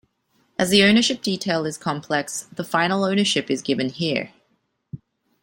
[0.57, 4.31] As the ownership detail is complex, the final ownership is given here.